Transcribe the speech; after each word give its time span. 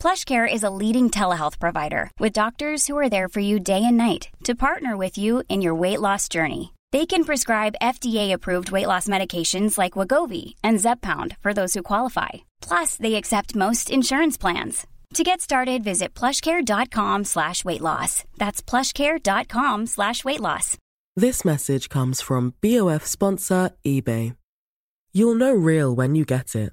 PlushCare 0.00 0.50
is 0.50 0.62
a 0.62 0.70
leading 0.70 1.10
telehealth 1.10 1.58
provider 1.58 2.10
with 2.18 2.32
doctors 2.32 2.86
who 2.86 2.96
are 2.96 3.10
there 3.10 3.28
for 3.28 3.40
you 3.40 3.60
day 3.60 3.84
and 3.84 3.98
night 3.98 4.30
to 4.44 4.54
partner 4.54 4.96
with 4.96 5.18
you 5.18 5.42
in 5.50 5.60
your 5.60 5.74
weight 5.74 6.00
loss 6.00 6.26
journey. 6.26 6.72
They 6.90 7.04
can 7.04 7.22
prescribe 7.22 7.82
FDA-approved 7.82 8.70
weight 8.70 8.86
loss 8.86 9.08
medications 9.08 9.76
like 9.76 9.98
Wegovy 9.98 10.54
and 10.64 10.78
Zepbound 10.78 11.36
for 11.42 11.52
those 11.52 11.74
who 11.74 11.82
qualify. 11.82 12.30
Plus, 12.62 12.96
they 12.96 13.14
accept 13.16 13.54
most 13.54 13.90
insurance 13.90 14.38
plans. 14.38 14.86
To 15.14 15.22
get 15.22 15.42
started, 15.42 15.84
visit 15.84 16.14
plushcare.com 16.14 17.24
slash 17.24 17.62
weight 17.62 17.82
loss. 17.82 18.24
That's 18.38 18.62
plushcare.com 18.62 19.86
slash 19.86 20.24
weight 20.24 20.40
loss. 20.40 20.78
This 21.14 21.44
message 21.44 21.90
comes 21.90 22.22
from 22.22 22.54
BOF 22.62 23.04
sponsor 23.04 23.72
eBay. 23.84 24.34
You'll 25.12 25.34
know 25.34 25.52
real 25.52 25.94
when 25.94 26.14
you 26.14 26.24
get 26.24 26.54
it 26.54 26.72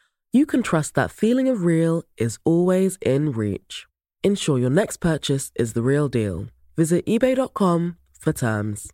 you 0.31 0.45
can 0.45 0.63
trust 0.63 0.95
that 0.95 1.11
feeling 1.11 1.47
of 1.47 1.63
real 1.63 2.03
is 2.17 2.37
always 2.43 2.97
in 3.01 3.31
reach. 3.31 3.87
Ensure 4.23 4.59
your 4.59 4.69
next 4.69 4.97
purchase 4.97 5.51
is 5.55 5.73
the 5.73 5.81
real 5.81 6.07
deal. 6.07 6.47
Visit 6.77 7.05
eBay.com 7.05 7.97
for 8.19 8.33
terms. 8.33 8.91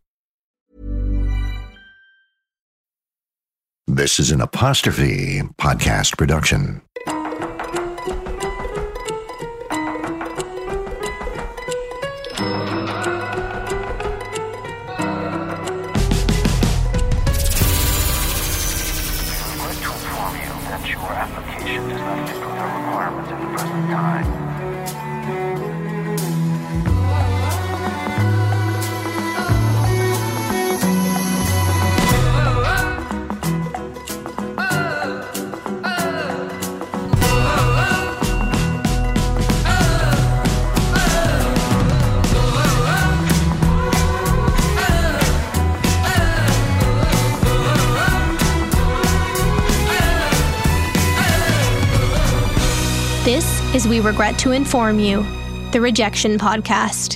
This 3.90 4.20
is 4.20 4.32
an 4.32 4.42
apostrophe 4.42 5.42
podcast 5.58 6.18
production. 6.18 6.82
We 53.98 54.04
Regret 54.04 54.38
to 54.40 54.52
Inform 54.52 55.00
You, 55.00 55.26
the 55.72 55.82
Rejection 55.82 56.38
Podcast. 56.38 57.16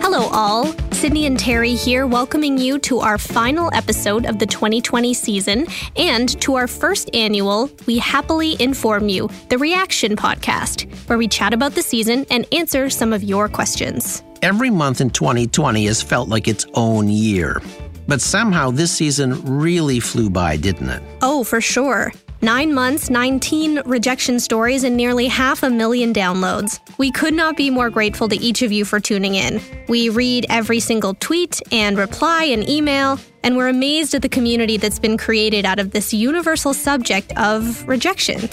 Hello, 0.00 0.30
all. 0.32 0.74
Sydney 0.92 1.26
and 1.26 1.38
Terry 1.38 1.74
here, 1.74 2.06
welcoming 2.06 2.56
you 2.56 2.78
to 2.78 3.00
our 3.00 3.18
final 3.18 3.68
episode 3.74 4.24
of 4.24 4.38
the 4.38 4.46
2020 4.46 5.12
season 5.12 5.66
and 5.96 6.40
to 6.40 6.54
our 6.54 6.66
first 6.66 7.10
annual 7.12 7.68
We 7.84 7.98
Happily 7.98 8.56
Inform 8.58 9.10
You, 9.10 9.28
the 9.50 9.58
Reaction 9.58 10.16
Podcast, 10.16 10.90
where 11.10 11.18
we 11.18 11.28
chat 11.28 11.52
about 11.52 11.74
the 11.74 11.82
season 11.82 12.24
and 12.30 12.46
answer 12.54 12.88
some 12.88 13.12
of 13.12 13.22
your 13.22 13.50
questions. 13.50 14.22
Every 14.44 14.68
month 14.68 15.00
in 15.00 15.08
2020 15.08 15.86
has 15.86 16.02
felt 16.02 16.28
like 16.28 16.48
its 16.48 16.66
own 16.74 17.08
year. 17.08 17.62
But 18.06 18.20
somehow 18.20 18.70
this 18.70 18.92
season 18.92 19.40
really 19.42 20.00
flew 20.00 20.28
by, 20.28 20.58
didn't 20.58 20.90
it? 20.90 21.02
Oh, 21.22 21.44
for 21.44 21.62
sure. 21.62 22.12
Nine 22.42 22.74
months, 22.74 23.08
19 23.08 23.80
rejection 23.86 24.38
stories, 24.38 24.84
and 24.84 24.98
nearly 24.98 25.28
half 25.28 25.62
a 25.62 25.70
million 25.70 26.12
downloads. 26.12 26.78
We 26.98 27.10
could 27.10 27.32
not 27.32 27.56
be 27.56 27.70
more 27.70 27.88
grateful 27.88 28.28
to 28.28 28.36
each 28.36 28.60
of 28.60 28.70
you 28.70 28.84
for 28.84 29.00
tuning 29.00 29.34
in. 29.34 29.62
We 29.88 30.10
read 30.10 30.44
every 30.50 30.78
single 30.78 31.14
tweet 31.14 31.62
and 31.72 31.96
reply 31.96 32.44
and 32.44 32.68
email, 32.68 33.18
and 33.42 33.56
we're 33.56 33.68
amazed 33.68 34.12
at 34.12 34.20
the 34.20 34.28
community 34.28 34.76
that's 34.76 34.98
been 34.98 35.16
created 35.16 35.64
out 35.64 35.78
of 35.78 35.92
this 35.92 36.12
universal 36.12 36.74
subject 36.74 37.32
of 37.38 37.88
rejection. 37.88 38.50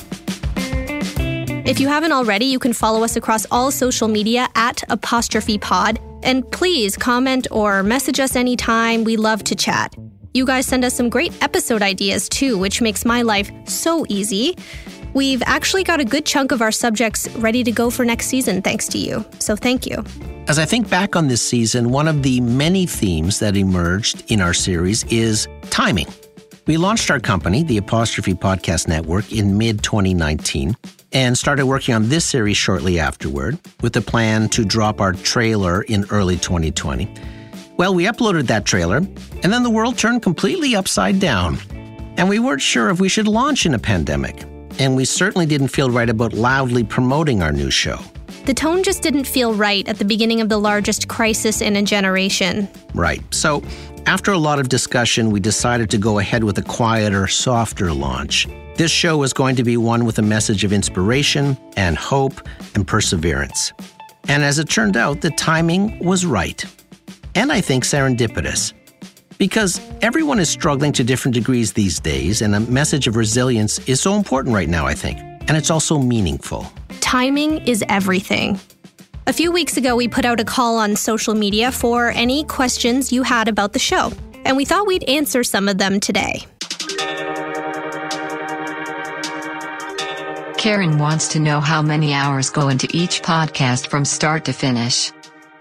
If 1.64 1.80
you 1.80 1.88
haven't 1.88 2.12
already, 2.12 2.46
you 2.46 2.58
can 2.58 2.74
follow 2.74 3.04
us 3.04 3.16
across 3.16 3.46
all 3.52 3.70
social 3.70 4.08
media 4.08 4.48
at 4.56 4.84
apostrophe 4.90 5.60
pod. 5.60 6.00
And 6.24 6.50
please 6.52 6.98
comment 6.98 7.48
or 7.52 7.84
message 7.84 8.20
us 8.20 8.36
anytime. 8.36 9.04
We 9.04 9.16
love 9.16 9.44
to 9.46 9.56
chat. 9.56 9.96
You 10.34 10.46
guys 10.46 10.66
send 10.66 10.84
us 10.84 10.96
some 10.96 11.10
great 11.10 11.32
episode 11.44 11.82
ideas 11.82 12.28
too, 12.30 12.58
which 12.58 12.82
makes 12.82 13.06
my 13.06 13.22
life 13.22 13.52
so 13.68 14.06
easy. 14.10 14.58
We've 15.14 15.44
actually 15.46 15.84
got 15.84 16.00
a 16.00 16.06
good 16.06 16.26
chunk 16.26 16.52
of 16.52 16.62
our 16.62 16.72
subjects 16.72 17.30
ready 17.36 17.64
to 17.64 17.72
go 17.72 17.90
for 17.90 18.06
next 18.06 18.28
season, 18.28 18.62
thanks 18.62 18.88
to 18.90 18.98
you. 18.98 19.24
So 19.40 19.56
thank 19.56 19.86
you. 19.86 20.04
As 20.48 20.58
I 20.58 20.66
think 20.66 20.90
back 20.90 21.16
on 21.16 21.28
this 21.28 21.42
season, 21.42 21.92
one 21.92 22.08
of 22.08 22.24
the 22.24 22.42
many 22.42 22.86
themes 22.88 23.40
that 23.40 23.56
emerged 23.56 24.24
in 24.32 24.42
our 24.42 24.54
series 24.54 25.04
is 25.06 25.48
timing. 25.70 26.08
We 26.68 26.78
launched 26.78 27.10
our 27.10 27.20
company, 27.20 27.64
the 27.64 27.78
Apostrophe 27.78 28.36
Podcast 28.36 28.88
Network, 28.88 29.32
in 29.32 29.58
mid 29.58 29.82
2019 29.84 30.76
and 31.14 31.38
started 31.38 31.66
working 31.66 31.94
on 31.94 32.08
this 32.08 32.24
series 32.24 32.58
shortly 32.58 33.00
afterward 33.00 33.58
with 33.82 33.94
the 33.94 34.02
plan 34.02 34.48
to 34.50 34.64
drop 34.64 35.02
our 35.02 35.14
trailer 35.14 35.82
in 35.84 36.06
early 36.10 36.38
2020. 36.38 37.14
Well, 37.78 37.94
we 37.96 38.06
uploaded 38.06 38.48
that 38.48 38.66
trailer, 38.66 38.98
and 38.98 39.52
then 39.52 39.64
the 39.64 39.70
world 39.70 39.98
turned 39.98 40.22
completely 40.22 40.76
upside 40.76 41.20
down. 41.20 41.58
And 42.18 42.30
we 42.30 42.40
weren't 42.40 42.62
sure 42.62 42.90
if 42.90 43.00
we 43.00 43.10
should 43.10 43.28
launch 43.28 43.66
in 43.66 43.74
a 43.74 43.80
pandemic. 43.80 44.44
And 44.80 44.96
we 44.96 45.06
certainly 45.06 45.46
didn't 45.46 45.70
feel 45.70 45.90
right 45.90 46.10
about 46.10 46.34
loudly 46.34 46.84
promoting 46.84 47.42
our 47.42 47.52
new 47.52 47.72
show. 47.72 48.00
The 48.46 48.54
tone 48.54 48.84
just 48.84 49.04
didn't 49.04 49.26
feel 49.26 49.54
right 49.54 49.88
at 49.88 49.98
the 49.98 50.06
beginning 50.06 50.42
of 50.42 50.50
the 50.50 50.58
largest 50.58 51.08
crisis 51.08 51.62
in 51.62 51.76
a 51.76 51.82
generation. 51.84 52.68
Right. 52.94 53.22
So, 53.34 53.62
after 54.06 54.32
a 54.32 54.38
lot 54.38 54.60
of 54.60 54.70
discussion, 54.70 55.32
we 55.32 55.40
decided 55.40 55.90
to 55.92 55.98
go 55.98 56.20
ahead 56.20 56.44
with 56.44 56.58
a 56.58 56.62
quieter, 56.64 57.28
softer 57.28 57.94
launch. 57.94 58.48
This 58.76 58.92
show 58.92 59.22
is 59.24 59.34
going 59.34 59.56
to 59.58 59.64
be 59.64 59.78
one 59.78 60.06
with 60.06 60.18
a 60.20 60.22
message 60.22 60.64
of 60.64 60.74
inspiration 60.74 61.58
and 61.78 61.98
hope 61.98 62.42
and 62.74 62.88
perseverance. 62.88 63.74
And 64.28 64.44
as 64.44 64.60
it 64.60 64.70
turned 64.70 64.98
out, 64.98 65.22
the 65.22 65.32
timing 65.32 66.00
was 66.00 66.26
right. 66.26 66.64
And 67.36 67.52
I 67.52 67.62
think 67.62 67.84
serendipitous. 67.84 68.74
Because 69.38 69.82
everyone 70.02 70.40
is 70.40 70.50
struggling 70.50 70.94
to 70.94 71.04
different 71.04 71.34
degrees 71.34 71.74
these 71.74 72.00
days, 72.00 72.42
and 72.42 72.54
a 72.56 72.60
message 72.60 73.08
of 73.08 73.16
resilience 73.16 73.80
is 73.88 74.00
so 74.00 74.16
important 74.16 74.54
right 74.54 74.70
now, 74.70 74.86
I 74.86 74.94
think. 74.94 75.20
And 75.48 75.58
it's 75.58 75.72
also 75.72 75.98
meaningful. 75.98 76.72
Timing 77.02 77.58
is 77.68 77.84
everything. 77.90 78.60
A 79.28 79.34
few 79.34 79.52
weeks 79.52 79.78
ago, 79.78 79.96
we 79.96 80.08
put 80.08 80.26
out 80.26 80.40
a 80.40 80.44
call 80.44 80.78
on 80.78 80.96
social 80.96 81.36
media 81.36 81.72
for 81.72 82.10
any 82.10 82.44
questions 82.44 83.12
you 83.12 83.22
had 83.22 83.48
about 83.48 83.72
the 83.72 83.78
show, 83.78 84.12
and 84.46 84.58
we 84.58 84.66
thought 84.66 84.88
we'd 84.88 85.04
answer 85.04 85.44
some 85.44 85.70
of 85.70 85.78
them 85.78 86.00
today. 86.00 86.44
Karen 90.58 90.98
wants 90.98 91.28
to 91.30 91.40
know 91.40 91.60
how 91.60 91.84
many 91.84 92.14
hours 92.14 92.50
go 92.50 92.70
into 92.70 92.88
each 92.94 93.22
podcast 93.22 93.88
from 93.88 94.06
start 94.06 94.46
to 94.46 94.54
finish. 94.54 95.12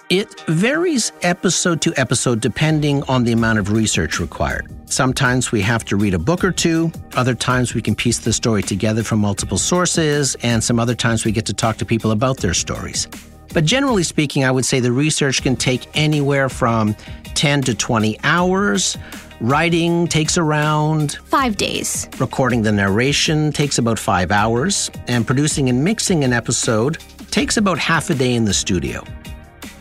It 0.09 0.41
varies 0.49 1.13
episode 1.21 1.83
to 1.83 1.93
episode 1.99 2.41
depending 2.41 3.03
on 3.05 3.25
the 3.25 3.33
amount 3.33 3.59
of 3.59 3.73
research 3.73 4.19
required. 4.19 4.75
Sometimes 4.91 5.53
we 5.53 5.61
have 5.61 5.85
to 5.85 5.97
read 5.97 6.15
a 6.15 6.19
book 6.19 6.43
or 6.43 6.51
two, 6.51 6.91
other 7.15 7.35
times 7.35 7.75
we 7.75 7.83
can 7.83 7.95
piece 7.95 8.21
the 8.21 8.33
story 8.33 8.63
together 8.63 9.03
from 9.03 9.19
multiple 9.19 9.59
sources, 9.59 10.35
and 10.43 10.65
some 10.65 10.81
other 10.81 10.95
times 10.95 11.27
we 11.27 11.31
get 11.31 11.45
to 11.45 11.53
talk 11.53 11.77
to 11.77 11.85
people 11.85 12.11
about 12.11 12.39
their 12.39 12.55
stories. 12.55 13.07
But 13.53 13.65
generally 13.65 14.03
speaking, 14.03 14.45
I 14.45 14.51
would 14.51 14.65
say 14.65 14.81
the 14.81 14.93
research 14.93 15.43
can 15.43 15.57
take 15.57 15.87
anywhere 15.95 16.49
from 16.49 16.95
10 17.35 17.63
to 17.63 17.75
20 17.75 18.19
hours. 18.23 18.97
Writing 19.41 20.07
takes 20.07 20.37
around 20.37 21.13
five 21.25 21.57
days. 21.57 22.09
Recording 22.19 22.63
the 22.63 22.73
narration 22.73 23.53
takes 23.53 23.79
about 23.79 23.99
five 23.99 24.31
hours. 24.31 24.91
And 25.09 25.27
producing 25.27 25.69
and 25.69 25.83
mixing 25.83 26.25
an 26.25 26.33
episode 26.33 26.99
takes 27.31 27.57
about 27.57 27.79
half 27.79 28.11
a 28.11 28.15
day 28.15 28.35
in 28.35 28.45
the 28.45 28.55
studio. 28.55 29.03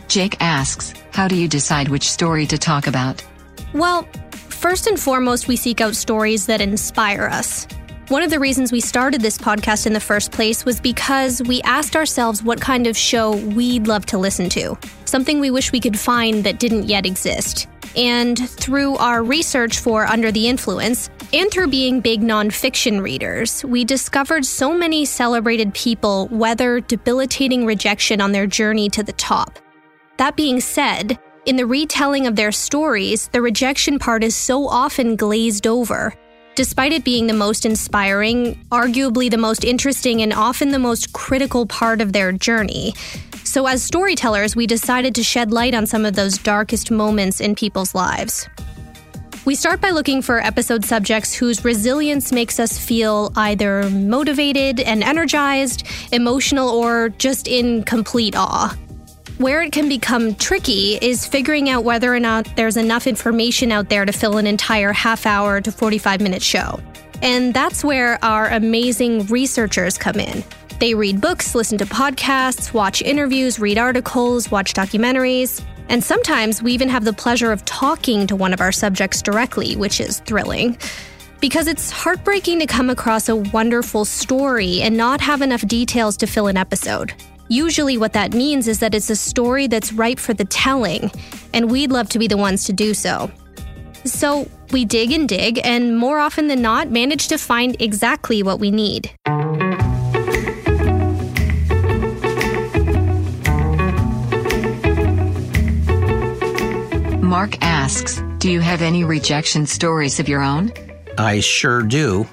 Jake 0.08 0.36
asks, 0.40 0.94
How 1.12 1.28
do 1.28 1.36
you 1.36 1.46
decide 1.46 1.88
which 1.88 2.10
story 2.10 2.46
to 2.46 2.58
talk 2.58 2.86
about? 2.86 3.22
Well, 3.72 4.08
first 4.32 4.86
and 4.86 4.98
foremost, 4.98 5.46
we 5.46 5.56
seek 5.56 5.80
out 5.80 5.94
stories 5.94 6.46
that 6.46 6.60
inspire 6.60 7.26
us. 7.26 7.68
One 8.10 8.24
of 8.24 8.30
the 8.30 8.40
reasons 8.40 8.72
we 8.72 8.80
started 8.80 9.20
this 9.20 9.38
podcast 9.38 9.86
in 9.86 9.92
the 9.92 10.00
first 10.00 10.32
place 10.32 10.64
was 10.64 10.80
because 10.80 11.40
we 11.44 11.62
asked 11.62 11.94
ourselves 11.94 12.42
what 12.42 12.60
kind 12.60 12.88
of 12.88 12.96
show 12.96 13.36
we'd 13.36 13.86
love 13.86 14.04
to 14.06 14.18
listen 14.18 14.48
to, 14.48 14.76
something 15.04 15.38
we 15.38 15.52
wish 15.52 15.70
we 15.70 15.78
could 15.78 15.96
find 15.96 16.42
that 16.42 16.58
didn't 16.58 16.88
yet 16.88 17.06
exist. 17.06 17.68
And 17.94 18.36
through 18.36 18.96
our 18.96 19.22
research 19.22 19.78
for 19.78 20.06
Under 20.06 20.32
the 20.32 20.48
Influence, 20.48 21.08
and 21.32 21.52
through 21.52 21.68
being 21.68 22.00
big 22.00 22.20
nonfiction 22.20 23.00
readers, 23.00 23.64
we 23.64 23.84
discovered 23.84 24.44
so 24.44 24.76
many 24.76 25.04
celebrated 25.04 25.72
people 25.72 26.26
weather 26.32 26.80
debilitating 26.80 27.64
rejection 27.64 28.20
on 28.20 28.32
their 28.32 28.48
journey 28.48 28.90
to 28.90 29.04
the 29.04 29.12
top. 29.12 29.60
That 30.16 30.34
being 30.34 30.58
said, 30.58 31.16
in 31.46 31.54
the 31.54 31.64
retelling 31.64 32.26
of 32.26 32.34
their 32.34 32.50
stories, 32.50 33.28
the 33.28 33.40
rejection 33.40 34.00
part 34.00 34.24
is 34.24 34.34
so 34.34 34.66
often 34.66 35.14
glazed 35.14 35.68
over. 35.68 36.12
Despite 36.56 36.92
it 36.92 37.04
being 37.04 37.26
the 37.26 37.32
most 37.32 37.64
inspiring, 37.64 38.56
arguably 38.70 39.30
the 39.30 39.38
most 39.38 39.64
interesting, 39.64 40.20
and 40.20 40.32
often 40.32 40.70
the 40.70 40.78
most 40.78 41.12
critical 41.12 41.64
part 41.64 42.00
of 42.00 42.12
their 42.12 42.32
journey. 42.32 42.94
So, 43.44 43.66
as 43.66 43.82
storytellers, 43.82 44.54
we 44.54 44.66
decided 44.66 45.14
to 45.14 45.22
shed 45.22 45.52
light 45.52 45.74
on 45.74 45.86
some 45.86 46.04
of 46.04 46.14
those 46.14 46.38
darkest 46.38 46.90
moments 46.90 47.40
in 47.40 47.54
people's 47.54 47.94
lives. 47.94 48.48
We 49.46 49.54
start 49.54 49.80
by 49.80 49.90
looking 49.90 50.20
for 50.20 50.38
episode 50.38 50.84
subjects 50.84 51.32
whose 51.32 51.64
resilience 51.64 52.30
makes 52.30 52.60
us 52.60 52.76
feel 52.76 53.32
either 53.36 53.88
motivated 53.88 54.80
and 54.80 55.02
energized, 55.02 55.86
emotional, 56.12 56.68
or 56.68 57.08
just 57.08 57.48
in 57.48 57.84
complete 57.84 58.36
awe. 58.36 58.76
Where 59.40 59.62
it 59.62 59.72
can 59.72 59.88
become 59.88 60.34
tricky 60.34 60.98
is 61.00 61.26
figuring 61.26 61.70
out 61.70 61.82
whether 61.82 62.14
or 62.14 62.20
not 62.20 62.46
there's 62.56 62.76
enough 62.76 63.06
information 63.06 63.72
out 63.72 63.88
there 63.88 64.04
to 64.04 64.12
fill 64.12 64.36
an 64.36 64.46
entire 64.46 64.92
half 64.92 65.24
hour 65.24 65.62
to 65.62 65.72
45 65.72 66.20
minute 66.20 66.42
show. 66.42 66.78
And 67.22 67.54
that's 67.54 67.82
where 67.82 68.22
our 68.22 68.50
amazing 68.50 69.24
researchers 69.28 69.96
come 69.96 70.16
in. 70.16 70.44
They 70.78 70.92
read 70.92 71.22
books, 71.22 71.54
listen 71.54 71.78
to 71.78 71.86
podcasts, 71.86 72.74
watch 72.74 73.00
interviews, 73.00 73.58
read 73.58 73.78
articles, 73.78 74.50
watch 74.50 74.74
documentaries, 74.74 75.64
and 75.88 76.04
sometimes 76.04 76.62
we 76.62 76.74
even 76.74 76.90
have 76.90 77.06
the 77.06 77.14
pleasure 77.14 77.50
of 77.50 77.64
talking 77.64 78.26
to 78.26 78.36
one 78.36 78.52
of 78.52 78.60
our 78.60 78.72
subjects 78.72 79.22
directly, 79.22 79.74
which 79.74 80.02
is 80.02 80.20
thrilling. 80.20 80.76
Because 81.40 81.66
it's 81.66 81.90
heartbreaking 81.90 82.58
to 82.58 82.66
come 82.66 82.90
across 82.90 83.30
a 83.30 83.36
wonderful 83.36 84.04
story 84.04 84.82
and 84.82 84.98
not 84.98 85.22
have 85.22 85.40
enough 85.40 85.66
details 85.66 86.18
to 86.18 86.26
fill 86.26 86.48
an 86.48 86.58
episode. 86.58 87.14
Usually, 87.50 87.98
what 87.98 88.12
that 88.12 88.32
means 88.32 88.68
is 88.68 88.78
that 88.78 88.94
it's 88.94 89.10
a 89.10 89.16
story 89.16 89.66
that's 89.66 89.92
ripe 89.92 90.20
for 90.20 90.32
the 90.32 90.44
telling, 90.44 91.10
and 91.52 91.68
we'd 91.68 91.90
love 91.90 92.08
to 92.10 92.18
be 92.20 92.28
the 92.28 92.36
ones 92.36 92.62
to 92.66 92.72
do 92.72 92.94
so. 92.94 93.28
So, 94.04 94.48
we 94.70 94.84
dig 94.84 95.10
and 95.10 95.28
dig, 95.28 95.60
and 95.64 95.98
more 95.98 96.20
often 96.20 96.46
than 96.46 96.62
not, 96.62 96.92
manage 96.92 97.26
to 97.26 97.38
find 97.38 97.74
exactly 97.82 98.44
what 98.44 98.60
we 98.60 98.70
need. 98.70 99.10
Mark 107.20 107.60
asks, 107.62 108.22
Do 108.38 108.48
you 108.48 108.60
have 108.60 108.80
any 108.80 109.02
rejection 109.02 109.66
stories 109.66 110.20
of 110.20 110.28
your 110.28 110.40
own? 110.40 110.72
I 111.18 111.40
sure 111.40 111.82
do. 111.82 112.28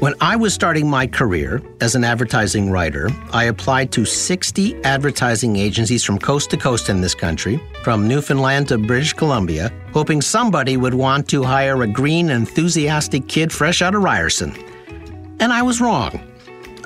When 0.00 0.14
I 0.22 0.34
was 0.34 0.54
starting 0.54 0.88
my 0.88 1.06
career 1.06 1.60
as 1.82 1.94
an 1.94 2.04
advertising 2.04 2.70
writer, 2.70 3.10
I 3.34 3.44
applied 3.44 3.92
to 3.92 4.06
60 4.06 4.82
advertising 4.82 5.56
agencies 5.56 6.02
from 6.02 6.18
coast 6.18 6.48
to 6.50 6.56
coast 6.56 6.88
in 6.88 7.02
this 7.02 7.14
country, 7.14 7.60
from 7.82 8.08
Newfoundland 8.08 8.68
to 8.68 8.78
British 8.78 9.12
Columbia, 9.12 9.70
hoping 9.92 10.22
somebody 10.22 10.78
would 10.78 10.94
want 10.94 11.28
to 11.28 11.42
hire 11.42 11.82
a 11.82 11.86
green, 11.86 12.30
enthusiastic 12.30 13.28
kid 13.28 13.52
fresh 13.52 13.82
out 13.82 13.94
of 13.94 14.02
Ryerson. 14.02 14.54
And 15.38 15.52
I 15.52 15.60
was 15.60 15.82
wrong. 15.82 16.18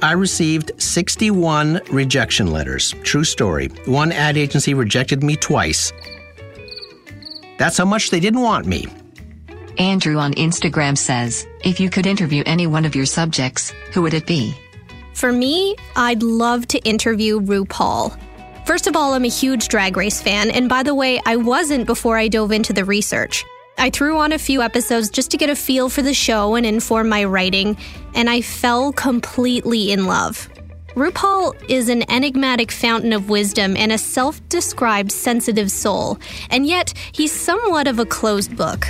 I 0.02 0.10
received 0.10 0.72
61 0.82 1.82
rejection 1.92 2.50
letters. 2.50 2.96
True 3.04 3.22
story. 3.22 3.68
One 3.86 4.10
ad 4.10 4.36
agency 4.36 4.74
rejected 4.74 5.22
me 5.22 5.36
twice. 5.36 5.92
That's 7.58 7.78
how 7.78 7.84
much 7.84 8.10
they 8.10 8.18
didn't 8.18 8.42
want 8.42 8.66
me. 8.66 8.88
Andrew 9.78 10.18
on 10.18 10.34
Instagram 10.34 10.96
says, 10.96 11.46
if 11.62 11.80
you 11.80 11.90
could 11.90 12.06
interview 12.06 12.42
any 12.46 12.66
one 12.66 12.84
of 12.84 12.94
your 12.94 13.06
subjects, 13.06 13.70
who 13.92 14.02
would 14.02 14.14
it 14.14 14.26
be? 14.26 14.54
For 15.14 15.32
me, 15.32 15.76
I'd 15.96 16.22
love 16.22 16.66
to 16.68 16.78
interview 16.80 17.40
RuPaul. 17.40 18.18
First 18.66 18.86
of 18.86 18.96
all, 18.96 19.14
I'm 19.14 19.24
a 19.24 19.28
huge 19.28 19.68
drag 19.68 19.96
race 19.96 20.22
fan, 20.22 20.50
and 20.50 20.68
by 20.68 20.82
the 20.82 20.94
way, 20.94 21.20
I 21.26 21.36
wasn't 21.36 21.86
before 21.86 22.16
I 22.16 22.28
dove 22.28 22.52
into 22.52 22.72
the 22.72 22.84
research. 22.84 23.44
I 23.76 23.90
threw 23.90 24.16
on 24.18 24.32
a 24.32 24.38
few 24.38 24.62
episodes 24.62 25.10
just 25.10 25.30
to 25.32 25.36
get 25.36 25.50
a 25.50 25.56
feel 25.56 25.88
for 25.88 26.02
the 26.02 26.14
show 26.14 26.54
and 26.54 26.64
inform 26.64 27.08
my 27.08 27.24
writing, 27.24 27.76
and 28.14 28.30
I 28.30 28.40
fell 28.40 28.92
completely 28.92 29.92
in 29.92 30.06
love. 30.06 30.48
RuPaul 30.94 31.54
is 31.68 31.88
an 31.88 32.08
enigmatic 32.08 32.70
fountain 32.70 33.12
of 33.12 33.28
wisdom 33.28 33.76
and 33.76 33.90
a 33.90 33.98
self 33.98 34.40
described 34.48 35.10
sensitive 35.10 35.70
soul, 35.70 36.18
and 36.50 36.66
yet 36.66 36.94
he's 37.12 37.32
somewhat 37.32 37.88
of 37.88 37.98
a 37.98 38.06
closed 38.06 38.56
book. 38.56 38.86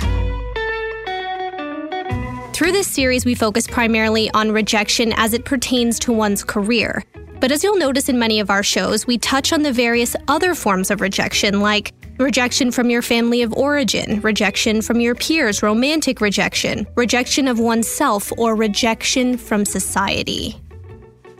Through 2.55 2.71
this 2.71 2.87
series, 2.87 3.25
we 3.25 3.35
focus 3.35 3.67
primarily 3.67 4.31
on 4.31 4.49
rejection 4.49 5.11
as 5.17 5.33
it 5.33 5.43
pertains 5.43 5.99
to 5.99 6.13
one's 6.13 6.41
career. 6.41 7.03
But 7.41 7.51
as 7.51 7.65
you'll 7.65 7.75
notice 7.75 8.07
in 8.07 8.17
many 8.17 8.39
of 8.39 8.49
our 8.49 8.63
shows, 8.63 9.05
we 9.05 9.17
touch 9.17 9.51
on 9.51 9.63
the 9.63 9.73
various 9.73 10.15
other 10.29 10.55
forms 10.55 10.89
of 10.89 11.01
rejection, 11.01 11.59
like 11.59 11.91
rejection 12.17 12.71
from 12.71 12.89
your 12.89 13.01
family 13.01 13.41
of 13.41 13.51
origin, 13.55 14.21
rejection 14.21 14.81
from 14.81 15.01
your 15.01 15.15
peers, 15.15 15.61
romantic 15.61 16.21
rejection, 16.21 16.87
rejection 16.95 17.49
of 17.49 17.59
oneself, 17.59 18.31
or 18.37 18.55
rejection 18.55 19.37
from 19.37 19.65
society. 19.65 20.55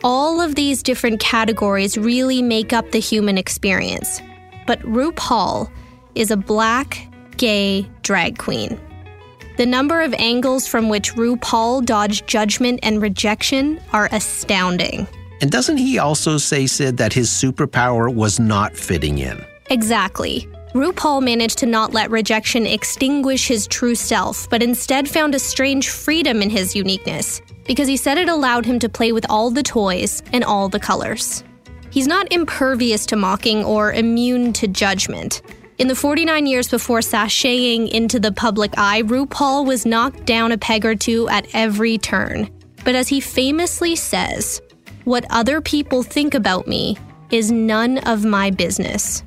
All 0.03 0.41
of 0.41 0.55
these 0.55 0.83
different 0.83 1.21
categories 1.21 1.97
really 1.97 2.41
make 2.41 2.73
up 2.73 2.91
the 2.91 2.99
human 2.99 3.37
experience. 3.37 4.21
But 4.67 4.81
RuPaul 4.81 5.71
is 6.13 6.29
a 6.29 6.35
black, 6.35 7.07
gay 7.37 7.89
drag 8.01 8.37
queen. 8.37 8.77
The 9.57 9.65
number 9.65 10.01
of 10.01 10.13
angles 10.15 10.67
from 10.67 10.89
which 10.89 11.13
RuPaul 11.13 11.85
dodged 11.85 12.27
judgment 12.27 12.81
and 12.83 13.01
rejection 13.01 13.79
are 13.93 14.09
astounding. 14.11 15.07
And 15.39 15.49
doesn't 15.49 15.77
he 15.77 15.97
also 15.97 16.37
say, 16.37 16.67
Sid, 16.67 16.97
that 16.97 17.13
his 17.13 17.29
superpower 17.29 18.13
was 18.13 18.39
not 18.39 18.75
fitting 18.75 19.19
in? 19.19 19.43
Exactly. 19.69 20.47
RuPaul 20.73 21.23
managed 21.23 21.57
to 21.59 21.65
not 21.65 21.93
let 21.93 22.11
rejection 22.11 22.65
extinguish 22.65 23.47
his 23.47 23.65
true 23.67 23.95
self, 23.95 24.49
but 24.49 24.61
instead 24.61 25.07
found 25.07 25.33
a 25.33 25.39
strange 25.39 25.89
freedom 25.89 26.41
in 26.41 26.49
his 26.49 26.75
uniqueness, 26.75 27.41
because 27.65 27.87
he 27.87 27.95
said 27.95 28.17
it 28.17 28.27
allowed 28.27 28.65
him 28.65 28.77
to 28.79 28.89
play 28.89 29.13
with 29.13 29.25
all 29.29 29.49
the 29.49 29.63
toys 29.63 30.21
and 30.33 30.43
all 30.43 30.67
the 30.67 30.81
colors. 30.81 31.45
He's 31.91 32.07
not 32.07 32.29
impervious 32.29 33.05
to 33.05 33.15
mocking 33.15 33.63
or 33.63 33.93
immune 33.93 34.51
to 34.53 34.67
judgment. 34.67 35.41
In 35.77 35.89
the 35.89 35.95
49 35.95 36.45
years 36.45 36.69
before 36.69 36.99
sashaying 36.99 37.89
into 37.89 38.17
the 38.17 38.31
public 38.31 38.77
eye, 38.77 39.01
RuPaul 39.01 39.65
was 39.65 39.85
knocked 39.85 40.25
down 40.25 40.53
a 40.53 40.57
peg 40.57 40.85
or 40.85 40.95
two 40.95 41.27
at 41.27 41.47
every 41.53 41.97
turn. 41.97 42.49
But 42.85 42.95
as 42.95 43.09
he 43.09 43.19
famously 43.19 43.97
says, 43.97 44.61
what 45.03 45.25
other 45.29 45.59
people 45.59 46.01
think 46.01 46.33
about 46.33 46.65
me 46.65 46.97
is 47.29 47.51
none 47.51 47.97
of 47.99 48.23
my 48.23 48.51
business. 48.51 49.21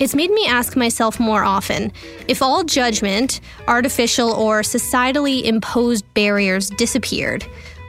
It's 0.00 0.14
made 0.14 0.30
me 0.30 0.46
ask 0.46 0.76
myself 0.76 1.20
more 1.20 1.44
often 1.44 1.92
if 2.26 2.40
all 2.40 2.64
judgment, 2.64 3.40
artificial 3.68 4.32
or 4.32 4.62
societally 4.62 5.44
imposed 5.44 6.06
barriers 6.14 6.70
disappeared, 6.70 7.42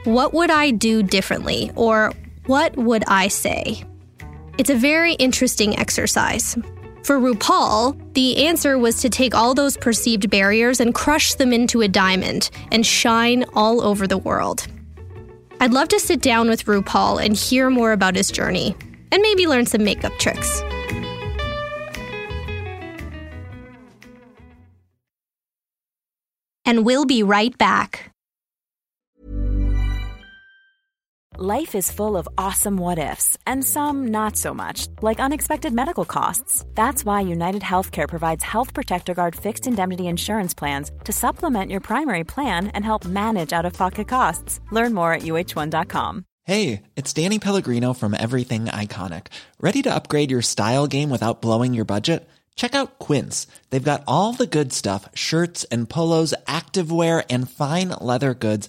what 0.04 0.34
would 0.34 0.50
I 0.50 0.72
do 0.72 1.02
differently 1.02 1.70
or 1.74 2.12
what 2.44 2.76
would 2.76 3.04
I 3.08 3.28
say? 3.28 3.82
It's 4.58 4.70
a 4.70 4.74
very 4.74 5.14
interesting 5.14 5.78
exercise. 5.78 6.54
For 7.04 7.18
RuPaul, 7.18 8.12
the 8.14 8.46
answer 8.46 8.78
was 8.78 9.00
to 9.00 9.08
take 9.08 9.34
all 9.34 9.54
those 9.54 9.76
perceived 9.76 10.28
barriers 10.28 10.78
and 10.78 10.94
crush 10.94 11.34
them 11.34 11.52
into 11.52 11.80
a 11.80 11.88
diamond 11.88 12.50
and 12.70 12.84
shine 12.84 13.44
all 13.54 13.80
over 13.80 14.06
the 14.06 14.18
world. 14.18 14.66
I'd 15.60 15.72
love 15.72 15.88
to 15.88 15.98
sit 15.98 16.20
down 16.20 16.48
with 16.48 16.66
RuPaul 16.66 17.24
and 17.24 17.34
hear 17.34 17.70
more 17.70 17.92
about 17.92 18.14
his 18.14 18.30
journey, 18.30 18.76
and 19.10 19.22
maybe 19.22 19.46
learn 19.46 19.66
some 19.66 19.84
makeup 19.84 20.12
tricks. 20.18 20.62
And 26.64 26.84
we'll 26.84 27.06
be 27.06 27.22
right 27.22 27.56
back. 27.56 28.12
Life 31.40 31.76
is 31.76 31.92
full 31.92 32.16
of 32.16 32.28
awesome 32.36 32.76
what 32.76 32.98
ifs, 32.98 33.38
and 33.46 33.64
some 33.64 34.08
not 34.08 34.36
so 34.36 34.52
much, 34.52 34.88
like 35.02 35.20
unexpected 35.20 35.72
medical 35.72 36.04
costs. 36.04 36.64
That's 36.74 37.04
why 37.04 37.20
United 37.20 37.62
Healthcare 37.62 38.08
provides 38.08 38.42
Health 38.42 38.74
Protector 38.74 39.14
Guard 39.14 39.36
fixed 39.36 39.68
indemnity 39.68 40.08
insurance 40.08 40.52
plans 40.52 40.90
to 41.04 41.12
supplement 41.12 41.70
your 41.70 41.78
primary 41.78 42.24
plan 42.24 42.66
and 42.74 42.84
help 42.84 43.04
manage 43.04 43.52
out 43.52 43.64
of 43.64 43.72
pocket 43.72 44.08
costs. 44.08 44.58
Learn 44.72 44.94
more 44.94 45.12
at 45.12 45.22
uh1.com. 45.22 46.24
Hey, 46.42 46.82
it's 46.96 47.12
Danny 47.12 47.38
Pellegrino 47.38 47.94
from 47.94 48.14
Everything 48.14 48.64
Iconic. 48.64 49.28
Ready 49.60 49.82
to 49.82 49.94
upgrade 49.94 50.32
your 50.32 50.42
style 50.42 50.88
game 50.88 51.08
without 51.08 51.40
blowing 51.40 51.72
your 51.72 51.84
budget? 51.84 52.28
Check 52.58 52.74
out 52.74 52.98
Quince. 52.98 53.46
They've 53.70 53.90
got 53.90 54.02
all 54.08 54.32
the 54.32 54.48
good 54.48 54.72
stuff 54.72 55.08
shirts 55.14 55.62
and 55.70 55.88
polos, 55.88 56.34
activewear, 56.48 57.24
and 57.30 57.48
fine 57.48 57.90
leather 58.00 58.34
goods, 58.34 58.68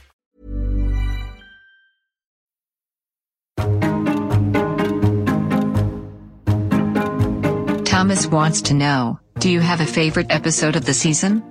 Thomas 8.01 8.25
wants 8.25 8.63
to 8.63 8.73
know 8.73 9.19
Do 9.37 9.47
you 9.47 9.59
have 9.59 9.79
a 9.79 9.85
favorite 9.85 10.25
episode 10.31 10.75
of 10.75 10.85
the 10.85 10.93
season? 10.93 11.43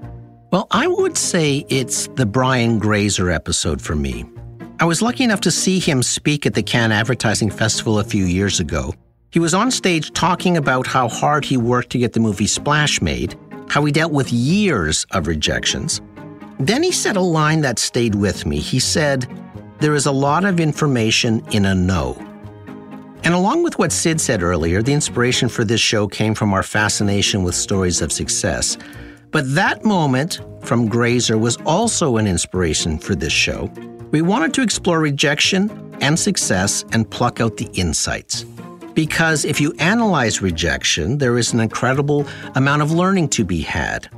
Well, 0.50 0.66
I 0.72 0.88
would 0.88 1.16
say 1.16 1.64
it's 1.68 2.08
the 2.16 2.26
Brian 2.26 2.80
Grazer 2.80 3.30
episode 3.30 3.80
for 3.80 3.94
me. 3.94 4.24
I 4.80 4.84
was 4.84 5.00
lucky 5.00 5.22
enough 5.22 5.42
to 5.42 5.52
see 5.52 5.78
him 5.78 6.02
speak 6.02 6.46
at 6.46 6.54
the 6.54 6.62
Cannes 6.64 6.90
Advertising 6.90 7.52
Festival 7.52 8.00
a 8.00 8.04
few 8.04 8.24
years 8.24 8.58
ago. 8.58 8.92
He 9.30 9.38
was 9.38 9.54
on 9.54 9.70
stage 9.70 10.10
talking 10.10 10.56
about 10.56 10.88
how 10.88 11.06
hard 11.06 11.44
he 11.44 11.56
worked 11.56 11.90
to 11.90 11.98
get 11.98 12.14
the 12.14 12.18
movie 12.18 12.48
Splash 12.48 13.00
made, 13.00 13.38
how 13.68 13.84
he 13.84 13.92
dealt 13.92 14.10
with 14.10 14.32
years 14.32 15.06
of 15.12 15.28
rejections. 15.28 16.00
Then 16.58 16.82
he 16.82 16.90
said 16.90 17.14
a 17.14 17.20
line 17.20 17.60
that 17.60 17.78
stayed 17.78 18.16
with 18.16 18.44
me. 18.44 18.58
He 18.58 18.80
said, 18.80 19.24
There 19.78 19.94
is 19.94 20.06
a 20.06 20.10
lot 20.10 20.44
of 20.44 20.58
information 20.58 21.46
in 21.52 21.64
a 21.64 21.76
no. 21.76 22.14
And 23.22 23.34
along 23.34 23.62
with 23.62 23.78
what 23.78 23.92
Sid 23.92 24.20
said 24.20 24.42
earlier, 24.42 24.82
the 24.82 24.92
inspiration 24.92 25.48
for 25.48 25.64
this 25.64 25.80
show 25.80 26.08
came 26.08 26.34
from 26.34 26.54
our 26.54 26.62
fascination 26.62 27.42
with 27.42 27.54
stories 27.54 28.00
of 28.00 28.12
success. 28.12 28.78
But 29.30 29.54
that 29.54 29.84
moment 29.84 30.40
from 30.62 30.88
Grazer 30.88 31.38
was 31.38 31.56
also 31.66 32.16
an 32.16 32.26
inspiration 32.26 32.98
for 32.98 33.14
this 33.14 33.32
show. 33.32 33.70
We 34.10 34.22
wanted 34.22 34.54
to 34.54 34.62
explore 34.62 35.00
rejection 35.00 35.70
and 36.00 36.18
success 36.18 36.84
and 36.92 37.08
pluck 37.08 37.40
out 37.40 37.56
the 37.56 37.68
insights. 37.74 38.44
Because 38.94 39.44
if 39.44 39.60
you 39.60 39.72
analyze 39.78 40.42
rejection, 40.42 41.18
there 41.18 41.38
is 41.38 41.52
an 41.52 41.60
incredible 41.60 42.26
amount 42.54 42.82
of 42.82 42.90
learning 42.90 43.28
to 43.30 43.44
be 43.44 43.60
had. 43.60 44.08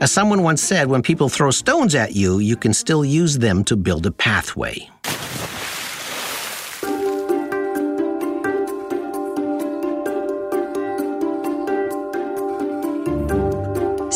As 0.00 0.12
someone 0.12 0.42
once 0.42 0.62
said, 0.62 0.88
when 0.88 1.02
people 1.02 1.28
throw 1.28 1.50
stones 1.50 1.94
at 1.94 2.14
you, 2.14 2.38
you 2.38 2.56
can 2.56 2.74
still 2.74 3.04
use 3.04 3.38
them 3.38 3.64
to 3.64 3.76
build 3.76 4.06
a 4.06 4.10
pathway. 4.10 4.88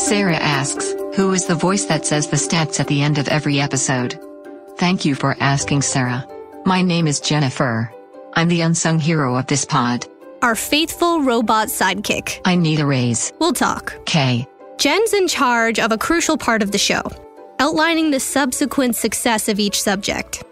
Sarah 0.05 0.35
asks, 0.35 0.91
Who 1.15 1.33
is 1.33 1.47
the 1.47 1.55
voice 1.55 1.85
that 1.85 2.05
says 2.05 2.27
the 2.27 2.37
stats 2.37 2.79
at 2.79 2.85
the 2.85 3.01
end 3.01 3.17
of 3.17 3.27
every 3.27 3.59
episode? 3.59 4.19
Thank 4.77 5.03
you 5.03 5.15
for 5.15 5.35
asking, 5.39 5.81
Sarah. 5.81 6.27
My 6.63 6.83
name 6.83 7.07
is 7.07 7.19
Jennifer. 7.19 7.91
I'm 8.33 8.47
the 8.47 8.61
unsung 8.61 8.99
hero 8.99 9.35
of 9.35 9.47
this 9.47 9.65
pod. 9.65 10.05
Our 10.43 10.53
faithful 10.53 11.23
robot 11.23 11.69
sidekick. 11.69 12.39
I 12.45 12.55
need 12.55 12.81
a 12.81 12.85
raise. 12.85 13.33
We'll 13.39 13.53
talk. 13.53 13.97
K. 14.05 14.47
Jen's 14.77 15.11
in 15.11 15.27
charge 15.27 15.79
of 15.79 15.91
a 15.91 15.97
crucial 15.97 16.37
part 16.37 16.61
of 16.61 16.71
the 16.71 16.77
show, 16.77 17.01
outlining 17.57 18.11
the 18.11 18.19
subsequent 18.19 18.95
success 18.95 19.49
of 19.49 19.59
each 19.59 19.81
subject. 19.81 20.43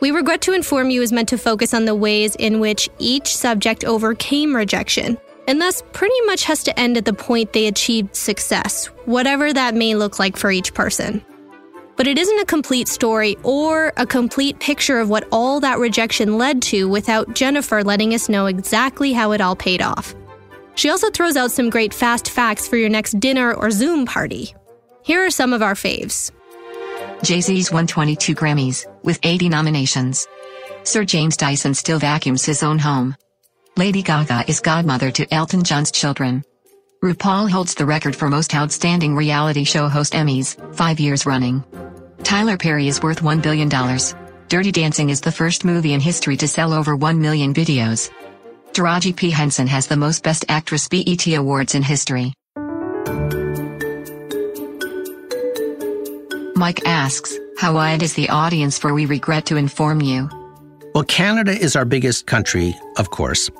We 0.00 0.10
regret 0.10 0.40
to 0.42 0.54
inform 0.54 0.88
you 0.88 1.02
is 1.02 1.12
meant 1.12 1.28
to 1.28 1.38
focus 1.38 1.74
on 1.74 1.84
the 1.84 1.94
ways 1.94 2.34
in 2.36 2.60
which 2.60 2.88
each 2.98 3.36
subject 3.36 3.84
overcame 3.84 4.56
rejection, 4.56 5.18
and 5.46 5.60
thus 5.60 5.82
pretty 5.92 6.20
much 6.22 6.44
has 6.44 6.62
to 6.64 6.78
end 6.78 6.96
at 6.96 7.04
the 7.04 7.12
point 7.12 7.52
they 7.52 7.66
achieved 7.66 8.14
success, 8.14 8.86
whatever 9.04 9.52
that 9.52 9.74
may 9.74 9.94
look 9.94 10.18
like 10.18 10.36
for 10.36 10.50
each 10.50 10.74
person. 10.74 11.24
But 11.96 12.06
it 12.06 12.18
isn't 12.18 12.40
a 12.40 12.44
complete 12.44 12.88
story 12.88 13.36
or 13.42 13.92
a 13.96 14.06
complete 14.06 14.60
picture 14.60 15.00
of 15.00 15.08
what 15.08 15.26
all 15.32 15.60
that 15.60 15.78
rejection 15.78 16.36
led 16.36 16.60
to 16.62 16.88
without 16.88 17.34
Jennifer 17.34 17.82
letting 17.82 18.12
us 18.12 18.28
know 18.28 18.46
exactly 18.46 19.12
how 19.12 19.32
it 19.32 19.40
all 19.40 19.56
paid 19.56 19.80
off. 19.80 20.14
She 20.74 20.90
also 20.90 21.10
throws 21.10 21.36
out 21.36 21.50
some 21.50 21.70
great 21.70 21.94
fast 21.94 22.28
facts 22.28 22.68
for 22.68 22.76
your 22.76 22.90
next 22.90 23.18
dinner 23.18 23.54
or 23.54 23.70
Zoom 23.70 24.04
party. 24.04 24.54
Here 25.02 25.24
are 25.24 25.30
some 25.30 25.54
of 25.54 25.62
our 25.62 25.74
faves. 25.74 26.30
Jay 27.22 27.40
Z's 27.40 27.72
won 27.72 27.86
22 27.86 28.34
Grammys, 28.34 28.86
with 29.02 29.18
80 29.22 29.48
nominations. 29.48 30.26
Sir 30.82 31.04
James 31.04 31.36
Dyson 31.36 31.72
still 31.72 31.98
vacuums 31.98 32.44
his 32.44 32.62
own 32.62 32.78
home. 32.78 33.16
Lady 33.78 34.00
Gaga 34.02 34.44
is 34.48 34.60
godmother 34.60 35.10
to 35.10 35.34
Elton 35.34 35.62
John's 35.62 35.92
children. 35.92 36.42
RuPaul 37.04 37.50
holds 37.50 37.74
the 37.74 37.84
record 37.84 38.16
for 38.16 38.30
most 38.30 38.54
outstanding 38.54 39.14
reality 39.14 39.64
show 39.64 39.86
host 39.86 40.14
Emmys, 40.14 40.56
five 40.74 40.98
years 40.98 41.26
running. 41.26 41.62
Tyler 42.22 42.56
Perry 42.56 42.88
is 42.88 43.02
worth 43.02 43.20
$1 43.20 43.42
billion. 43.42 43.68
Dirty 44.48 44.72
Dancing 44.72 45.10
is 45.10 45.20
the 45.20 45.30
first 45.30 45.62
movie 45.62 45.92
in 45.92 46.00
history 46.00 46.38
to 46.38 46.48
sell 46.48 46.72
over 46.72 46.96
1 46.96 47.20
million 47.20 47.52
videos. 47.52 48.10
Taraji 48.72 49.14
P. 49.14 49.28
Henson 49.28 49.66
has 49.66 49.86
the 49.86 49.96
most 49.98 50.22
Best 50.22 50.46
Actress 50.48 50.88
BET 50.88 51.26
awards 51.26 51.74
in 51.74 51.82
history. 51.82 52.32
Mike 56.56 56.80
asks, 56.86 57.36
How 57.58 57.74
wide 57.74 58.02
is 58.02 58.14
the 58.14 58.30
audience 58.30 58.78
for 58.78 58.94
We 58.94 59.04
Regret 59.04 59.44
to 59.46 59.56
Inform 59.56 60.00
You? 60.00 60.30
Well, 60.94 61.04
Canada 61.04 61.52
is 61.52 61.76
our 61.76 61.84
biggest 61.84 62.24
country, 62.24 62.74
of 62.96 63.10
course, 63.10 63.50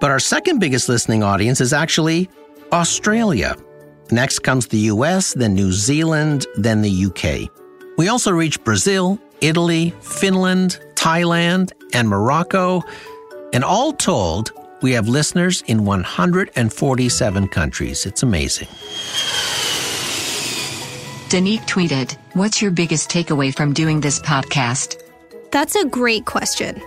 but 0.00 0.10
our 0.10 0.18
second 0.18 0.58
biggest 0.58 0.88
listening 0.88 1.22
audience 1.22 1.60
is 1.60 1.72
actually 1.72 2.28
Australia. 2.72 3.56
Next 4.10 4.40
comes 4.40 4.68
the 4.68 4.78
US, 4.92 5.34
then 5.34 5.54
New 5.54 5.72
Zealand, 5.72 6.46
then 6.56 6.82
the 6.82 7.06
UK. 7.06 7.50
We 7.98 8.08
also 8.08 8.30
reach 8.30 8.62
Brazil, 8.62 9.18
Italy, 9.40 9.94
Finland, 10.00 10.80
Thailand, 10.94 11.72
and 11.92 12.08
Morocco. 12.08 12.82
And 13.52 13.64
all 13.64 13.92
told, 13.92 14.52
we 14.82 14.92
have 14.92 15.08
listeners 15.08 15.62
in 15.62 15.84
147 15.84 17.48
countries. 17.48 18.06
It's 18.06 18.22
amazing. 18.22 18.68
Danique 21.28 21.66
tweeted, 21.66 22.16
What's 22.34 22.60
your 22.62 22.70
biggest 22.70 23.10
takeaway 23.10 23.54
from 23.54 23.72
doing 23.72 24.00
this 24.00 24.20
podcast? 24.20 25.02
That's 25.50 25.74
a 25.74 25.86
great 25.86 26.24
question. 26.26 26.80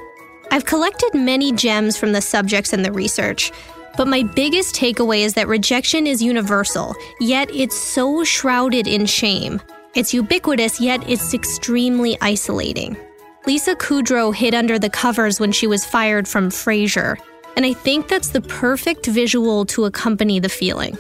I've 0.51 0.65
collected 0.65 1.13
many 1.13 1.51
gems 1.51 1.95
from 1.95 2.11
the 2.11 2.21
subjects 2.21 2.73
and 2.73 2.83
the 2.83 2.91
research, 2.91 3.51
but 3.97 4.07
my 4.07 4.23
biggest 4.23 4.75
takeaway 4.75 5.19
is 5.19 5.35
that 5.35 5.47
rejection 5.47 6.07
is 6.07 6.23
universal, 6.23 6.95
yet 7.19 7.49
it's 7.53 7.75
so 7.75 8.23
shrouded 8.23 8.87
in 8.87 9.05
shame. 9.05 9.61
It's 9.95 10.13
ubiquitous, 10.13 10.81
yet 10.81 11.07
it's 11.07 11.33
extremely 11.33 12.17
isolating. 12.21 12.97
Lisa 13.45 13.75
Kudrow 13.75 14.33
hid 14.33 14.55
under 14.55 14.79
the 14.79 14.89
covers 14.89 15.39
when 15.39 15.51
she 15.51 15.67
was 15.67 15.85
fired 15.85 16.27
from 16.27 16.49
Frasier, 16.49 17.17
and 17.55 17.65
I 17.65 17.73
think 17.73 18.07
that's 18.07 18.29
the 18.29 18.41
perfect 18.41 19.05
visual 19.05 19.65
to 19.67 19.85
accompany 19.85 20.39
the 20.39 20.49
feeling. 20.49 20.97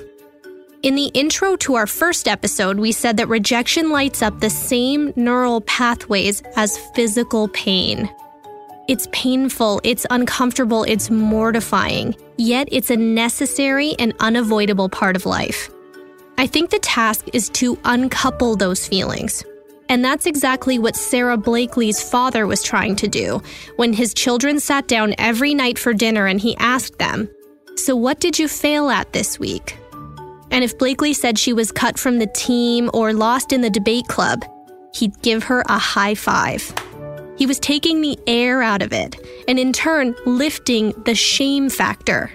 In 0.83 0.95
the 0.95 1.07
intro 1.13 1.55
to 1.57 1.75
our 1.75 1.87
first 1.87 2.27
episode, 2.27 2.79
we 2.79 2.91
said 2.91 3.17
that 3.17 3.27
rejection 3.27 3.89
lights 3.89 4.21
up 4.21 4.39
the 4.39 4.49
same 4.49 5.11
neural 5.15 5.61
pathways 5.61 6.41
as 6.55 6.77
physical 6.95 7.47
pain. 7.49 8.09
It's 8.89 9.07
painful, 9.11 9.81
it's 9.83 10.07
uncomfortable, 10.09 10.83
it's 10.83 11.11
mortifying, 11.11 12.15
yet 12.37 12.67
it's 12.71 12.89
a 12.89 12.97
necessary 12.97 13.93
and 13.99 14.15
unavoidable 14.19 14.89
part 14.89 15.15
of 15.15 15.27
life. 15.27 15.69
I 16.39 16.47
think 16.47 16.71
the 16.71 16.79
task 16.79 17.27
is 17.31 17.49
to 17.49 17.77
uncouple 17.83 18.55
those 18.55 18.87
feelings. 18.87 19.43
And 19.89 20.03
that's 20.03 20.25
exactly 20.25 20.79
what 20.79 20.95
Sara 20.95 21.37
Blakely's 21.37 22.01
father 22.01 22.47
was 22.47 22.63
trying 22.63 22.95
to 22.95 23.07
do 23.07 23.43
when 23.75 23.93
his 23.93 24.11
children 24.11 24.59
sat 24.59 24.87
down 24.87 25.13
every 25.19 25.53
night 25.53 25.77
for 25.77 25.93
dinner 25.93 26.25
and 26.25 26.41
he 26.41 26.57
asked 26.57 26.97
them, 26.97 27.29
So, 27.75 27.95
what 27.95 28.19
did 28.19 28.39
you 28.39 28.47
fail 28.47 28.89
at 28.89 29.13
this 29.13 29.37
week? 29.37 29.77
And 30.49 30.63
if 30.63 30.79
Blakely 30.79 31.13
said 31.13 31.37
she 31.37 31.53
was 31.53 31.71
cut 31.71 31.99
from 31.99 32.17
the 32.17 32.31
team 32.33 32.89
or 32.91 33.13
lost 33.13 33.53
in 33.53 33.61
the 33.61 33.69
debate 33.69 34.07
club, 34.07 34.43
he'd 34.95 35.21
give 35.21 35.43
her 35.43 35.63
a 35.67 35.77
high 35.77 36.15
five. 36.15 36.73
He 37.39 37.45
was 37.45 37.57
taking 37.57 38.01
the 38.01 38.19
air 38.27 38.61
out 38.61 38.81
of 38.81 38.91
it 38.91 39.15
and 39.47 39.57
in 39.57 39.71
turn 39.71 40.13
lifting 40.25 40.91
the 41.05 41.15
shame 41.15 41.69
factor. 41.69 42.29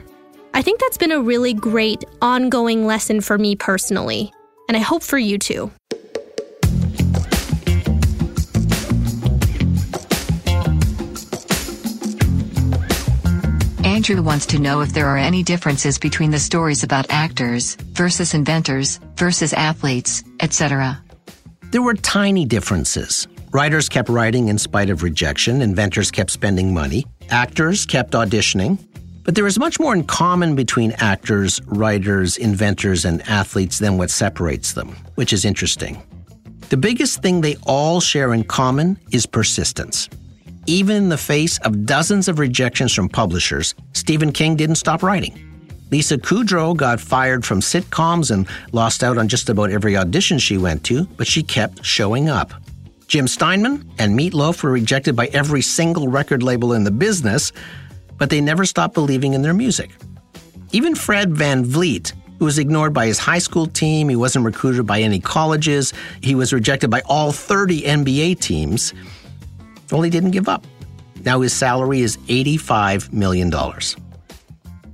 I 0.54 0.62
think 0.62 0.80
that's 0.80 0.96
been 0.96 1.12
a 1.12 1.20
really 1.20 1.52
great 1.52 2.02
ongoing 2.22 2.86
lesson 2.86 3.20
for 3.20 3.36
me 3.36 3.54
personally, 3.54 4.32
and 4.66 4.78
I 4.78 4.80
hope 4.80 5.02
for 5.02 5.18
you 5.18 5.36
too. 5.36 5.70
Andrew 13.84 14.22
wants 14.22 14.46
to 14.46 14.58
know 14.58 14.80
if 14.80 14.94
there 14.94 15.06
are 15.06 15.18
any 15.18 15.42
differences 15.42 15.98
between 15.98 16.30
the 16.30 16.38
stories 16.38 16.82
about 16.82 17.10
actors 17.10 17.74
versus 17.92 18.32
inventors 18.32 19.00
versus 19.16 19.52
athletes, 19.52 20.24
etc. 20.40 20.98
There 21.72 21.82
were 21.82 21.92
tiny 21.92 22.46
differences. 22.46 23.28
Writers 23.54 23.88
kept 23.88 24.08
writing 24.08 24.48
in 24.48 24.58
spite 24.58 24.90
of 24.90 25.04
rejection, 25.04 25.62
inventors 25.62 26.10
kept 26.10 26.32
spending 26.32 26.74
money, 26.74 27.06
actors 27.30 27.86
kept 27.86 28.10
auditioning. 28.10 28.84
But 29.22 29.36
there 29.36 29.46
is 29.46 29.60
much 29.60 29.78
more 29.78 29.94
in 29.94 30.02
common 30.02 30.56
between 30.56 30.90
actors, 30.98 31.60
writers, 31.66 32.36
inventors, 32.36 33.04
and 33.04 33.22
athletes 33.28 33.78
than 33.78 33.96
what 33.96 34.10
separates 34.10 34.72
them, 34.72 34.96
which 35.14 35.32
is 35.32 35.44
interesting. 35.44 36.02
The 36.70 36.76
biggest 36.76 37.22
thing 37.22 37.42
they 37.42 37.54
all 37.64 38.00
share 38.00 38.34
in 38.34 38.42
common 38.42 38.98
is 39.12 39.24
persistence. 39.24 40.08
Even 40.66 40.96
in 40.96 41.08
the 41.08 41.16
face 41.16 41.58
of 41.58 41.86
dozens 41.86 42.26
of 42.26 42.40
rejections 42.40 42.92
from 42.92 43.08
publishers, 43.08 43.76
Stephen 43.92 44.32
King 44.32 44.56
didn't 44.56 44.82
stop 44.82 45.00
writing. 45.00 45.38
Lisa 45.92 46.18
Kudrow 46.18 46.76
got 46.76 46.98
fired 46.98 47.44
from 47.44 47.60
sitcoms 47.60 48.32
and 48.32 48.48
lost 48.72 49.04
out 49.04 49.16
on 49.16 49.28
just 49.28 49.48
about 49.48 49.70
every 49.70 49.96
audition 49.96 50.40
she 50.40 50.58
went 50.58 50.82
to, 50.86 51.04
but 51.16 51.28
she 51.28 51.44
kept 51.44 51.84
showing 51.84 52.28
up. 52.28 52.52
Jim 53.06 53.28
Steinman 53.28 53.90
and 53.98 54.16
Meat 54.16 54.34
Loaf 54.34 54.62
were 54.62 54.70
rejected 54.70 55.14
by 55.14 55.26
every 55.26 55.62
single 55.62 56.08
record 56.08 56.42
label 56.42 56.72
in 56.72 56.84
the 56.84 56.90
business, 56.90 57.52
but 58.18 58.30
they 58.30 58.40
never 58.40 58.64
stopped 58.64 58.94
believing 58.94 59.34
in 59.34 59.42
their 59.42 59.54
music. 59.54 59.90
Even 60.72 60.94
Fred 60.94 61.30
VanVleet, 61.30 62.12
who 62.38 62.44
was 62.44 62.58
ignored 62.58 62.92
by 62.92 63.06
his 63.06 63.18
high 63.18 63.38
school 63.38 63.66
team, 63.66 64.08
he 64.08 64.16
wasn't 64.16 64.44
recruited 64.44 64.86
by 64.86 65.00
any 65.00 65.20
colleges, 65.20 65.92
he 66.20 66.34
was 66.34 66.52
rejected 66.52 66.90
by 66.90 67.02
all 67.06 67.30
30 67.30 67.82
NBA 67.82 68.40
teams, 68.40 68.92
well, 69.90 70.02
he 70.02 70.10
didn't 70.10 70.32
give 70.32 70.48
up. 70.48 70.66
Now 71.24 71.40
his 71.40 71.52
salary 71.52 72.00
is 72.00 72.16
$85 72.28 73.12
million. 73.12 73.52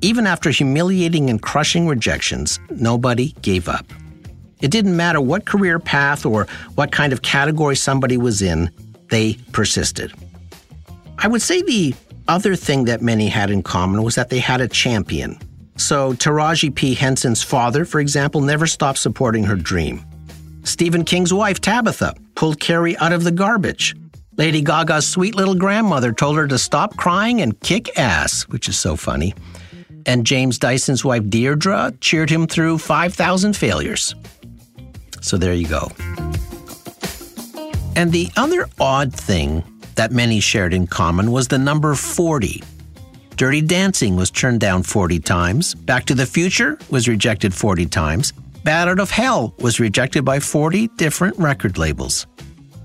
Even 0.03 0.27
after 0.27 0.51
humiliating 0.51 1.31
and 1.31 1.40
crushing 1.40 1.87
rejections, 1.87 2.61
nobody 2.70 3.33
gave 3.42 3.68
up. 3.68 3.87
It 4.61 4.70
didn't 4.70 4.96
matter 4.96 5.20
what 5.20 5.44
career 5.46 5.79
path 5.79 6.27
or 6.27 6.46
what 6.75 6.92
kind 6.92 7.12
of 7.12 7.23
category 7.23 7.77
somebody 7.77 8.16
was 8.16 8.42
in, 8.42 8.70
they 9.09 9.35
persisted. 9.53 10.12
I 11.18 11.29
would 11.29 11.42
say 11.42 11.62
the 11.62 11.94
other 12.29 12.57
thing 12.57 12.85
that 12.85 13.03
many 13.03 13.29
had 13.29 13.51
in 13.51 13.62
common 13.62 14.03
was 14.03 14.14
that 14.14 14.31
they 14.31 14.38
had 14.38 14.61
a 14.61 14.68
champion. 14.68 15.38
So, 15.77 16.12
Taraji 16.12 16.75
P. 16.75 16.94
Henson's 16.94 17.42
father, 17.42 17.85
for 17.85 18.01
example, 18.01 18.40
never 18.42 18.66
stopped 18.66 18.99
supporting 18.99 19.44
her 19.44 19.57
dream. 19.57 20.05
Stephen 20.62 21.05
King's 21.05 21.33
wife, 21.33 21.61
Tabitha, 21.61 22.14
pulled 22.35 22.61
Carrie 22.61 22.96
out 22.99 23.12
of 23.12 23.25
the 23.25 23.31
garbage. 23.33 23.96
Lady 24.37 24.62
Gaga's 24.62 25.09
sweet 25.09 25.35
little 25.35 25.55
grandmother 25.55 26.12
told 26.12 26.37
her 26.37 26.46
to 26.46 26.59
stop 26.59 26.96
crying 26.96 27.40
and 27.40 27.59
kick 27.61 27.99
ass, 27.99 28.42
which 28.49 28.68
is 28.68 28.79
so 28.79 28.94
funny. 28.94 29.35
And 30.07 30.27
James 30.27 30.59
Dyson's 30.59 31.05
wife, 31.05 31.29
Deirdre, 31.29 31.92
cheered 32.01 32.31
him 32.31 32.46
through 32.46 32.79
5,000 32.79 33.57
failures. 33.57 34.14
So 35.20 35.37
there 35.37 35.54
you 35.54 35.66
go. 35.66 35.90
And 37.96 38.12
the 38.12 38.30
other 38.37 38.68
odd 38.78 39.12
thing 39.12 39.62
that 39.96 40.12
many 40.12 40.40
shared 40.40 40.72
in 40.72 40.87
common 40.87 41.30
was 41.33 41.48
the 41.48 41.59
number 41.59 41.94
40. 41.94 42.62
Dirty 43.37 43.61
Dancing 43.61 44.16
was 44.16 44.30
turned 44.30 44.61
down 44.61 44.83
40 44.83 45.18
times. 45.20 45.74
Back 45.74 46.04
to 46.06 46.14
the 46.14 46.26
Future 46.26 46.78
was 46.90 47.09
rejected 47.09 47.54
40 47.54 47.87
times. 47.87 48.33
Bat 48.64 48.88
Out 48.88 49.00
of 49.00 49.11
Hell 49.11 49.54
was 49.59 49.80
rejected 49.80 50.24
by 50.24 50.40
40 50.40 50.88
different 50.96 51.38
record 51.38 51.78
labels. 51.78 52.26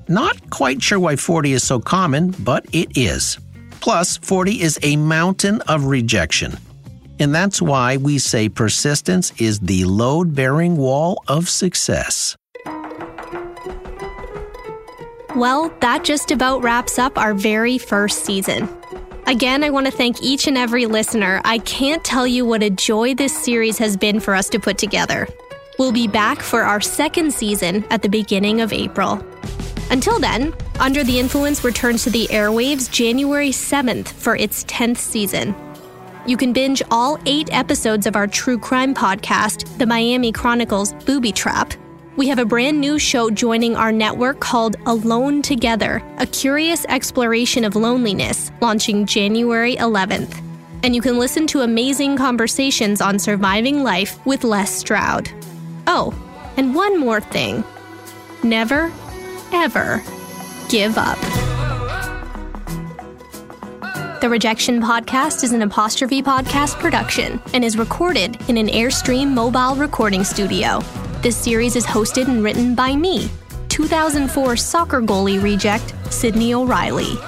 Not 0.07 0.49
quite 0.49 0.81
sure 0.81 0.99
why 0.99 1.15
40 1.15 1.53
is 1.53 1.63
so 1.63 1.79
common, 1.79 2.31
but 2.39 2.65
it 2.71 2.97
is. 2.97 3.37
Plus, 3.81 4.17
40 4.17 4.61
is 4.61 4.79
a 4.81 4.95
mountain 4.95 5.61
of 5.61 5.85
rejection. 5.85 6.57
And 7.19 7.34
that's 7.34 7.62
why 7.62 7.97
we 7.97 8.17
say 8.17 8.49
persistence 8.49 9.32
is 9.39 9.60
the 9.60 9.86
load 9.86 10.36
bearing 10.36 10.78
wall 10.78 11.23
of 11.28 11.49
success. 11.49 12.36
Well, 15.36 15.73
that 15.82 16.04
just 16.06 16.32
about 16.32 16.63
wraps 16.63 16.97
up 16.97 17.17
our 17.17 17.34
very 17.34 17.78
first 17.78 18.25
season. 18.25 18.69
Again, 19.28 19.63
I 19.63 19.69
want 19.69 19.86
to 19.86 19.91
thank 19.91 20.21
each 20.21 20.47
and 20.47 20.58
every 20.58 20.86
listener. 20.86 21.41
I 21.43 21.58
can't 21.58 22.04
tell 22.04 22.28
you 22.28 22.45
what 22.45 22.63
a 22.63 22.69
joy 22.69 23.15
this 23.15 23.36
series 23.36 23.78
has 23.80 23.97
been 23.97 24.19
for 24.19 24.36
us 24.36 24.47
to 24.49 24.60
put 24.60 24.78
together. 24.78 25.28
We'll 25.78 25.91
be 25.91 26.08
back 26.08 26.41
for 26.41 26.62
our 26.62 26.80
second 26.80 27.34
season 27.34 27.84
at 27.89 28.01
the 28.01 28.08
beginning 28.08 28.62
of 28.62 28.71
April. 28.71 29.25
Until 29.89 30.19
then, 30.19 30.54
Under 30.80 31.04
the 31.04 31.19
Influence 31.19 31.63
returns 31.63 32.04
to 32.04 32.10
the 32.10 32.28
airwaves 32.28 32.89
January 32.89 33.49
7th 33.49 34.10
for 34.10 34.36
its 34.36 34.63
10th 34.65 34.97
season. 34.97 35.56
You 36.27 36.38
can 36.38 36.53
binge 36.53 36.81
all 36.89 37.19
eight 37.27 37.49
episodes 37.51 38.07
of 38.07 38.15
our 38.15 38.25
true 38.25 38.57
crime 38.57 38.95
podcast, 38.95 39.77
The 39.77 39.85
Miami 39.85 40.31
Chronicles 40.31 40.93
Booby 41.05 41.31
Trap. 41.31 41.73
We 42.15 42.27
have 42.29 42.39
a 42.39 42.45
brand 42.45 42.81
new 42.81 42.97
show 42.97 43.29
joining 43.29 43.75
our 43.75 43.91
network 43.91 44.39
called 44.39 44.75
Alone 44.88 45.43
Together, 45.43 46.01
a 46.17 46.25
curious 46.25 46.83
exploration 46.85 47.63
of 47.63 47.75
loneliness, 47.75 48.51
launching 48.59 49.05
January 49.05 49.75
11th. 49.75 50.41
And 50.81 50.95
you 50.95 51.01
can 51.01 51.19
listen 51.19 51.45
to 51.47 51.61
amazing 51.61 52.17
conversations 52.17 53.01
on 53.01 53.19
surviving 53.19 53.83
life 53.83 54.23
with 54.25 54.43
Les 54.43 54.75
Stroud. 54.75 55.29
Oh, 55.85 56.11
and 56.57 56.73
one 56.73 56.99
more 56.99 57.21
thing 57.21 57.63
never, 58.41 58.91
ever 59.51 60.01
give 60.69 60.97
up. 60.97 61.44
The 64.25 64.29
Rejection 64.29 64.81
Podcast 64.81 65.43
is 65.43 65.51
an 65.51 65.61
apostrophe 65.61 66.23
podcast 66.23 66.79
production 66.79 67.39
and 67.53 67.63
is 67.63 67.77
recorded 67.77 68.39
in 68.49 68.57
an 68.57 68.69
Airstream 68.69 69.27
mobile 69.27 69.75
recording 69.75 70.23
studio. 70.23 70.79
This 71.21 71.38
series 71.38 71.75
is 71.75 71.85
hosted 71.85 72.27
and 72.27 72.43
written 72.43 72.73
by 72.73 72.95
me, 72.95 73.29
2004 73.69 74.57
soccer 74.57 74.99
goalie 74.99 75.39
reject 75.39 75.93
Sydney 76.11 76.55
O'Reilly. 76.55 77.19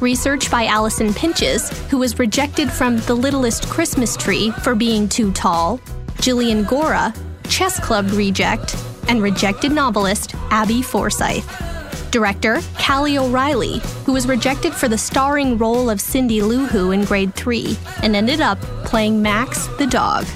Research 0.00 0.50
by 0.50 0.64
Allison 0.64 1.12
Pinches, 1.12 1.68
who 1.90 1.98
was 1.98 2.18
rejected 2.18 2.72
from 2.72 2.96
The 3.00 3.12
Littlest 3.14 3.68
Christmas 3.68 4.16
Tree 4.16 4.50
for 4.62 4.74
being 4.74 5.10
too 5.10 5.32
tall, 5.32 5.76
Jillian 6.22 6.66
Gora, 6.66 7.12
chess 7.50 7.78
club 7.78 8.10
reject, 8.12 8.82
and 9.08 9.22
rejected 9.22 9.72
novelist 9.72 10.34
Abby 10.48 10.80
Forsyth. 10.80 11.69
Director 12.10 12.60
Callie 12.78 13.18
O'Reilly, 13.18 13.80
who 14.04 14.12
was 14.12 14.26
rejected 14.26 14.72
for 14.74 14.88
the 14.88 14.98
starring 14.98 15.56
role 15.58 15.88
of 15.88 16.00
Cindy 16.00 16.42
Lou 16.42 16.66
Who 16.66 16.90
in 16.90 17.04
grade 17.04 17.34
3 17.34 17.76
and 18.02 18.16
ended 18.16 18.40
up 18.40 18.60
playing 18.84 19.22
Max 19.22 19.66
the 19.78 19.86
dog. 19.86 20.26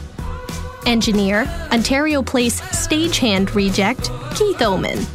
Engineer, 0.87 1.43
Ontario 1.73 2.23
Place 2.23 2.61
stagehand 2.61 3.55
reject, 3.55 4.11
Keith 4.35 4.61
Oman. 4.63 5.07